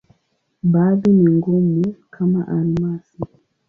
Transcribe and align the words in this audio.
Baadhi 0.63 1.11
ni 1.11 1.31
ngumu, 1.31 1.95
kama 2.09 2.47
almasi. 2.47 3.23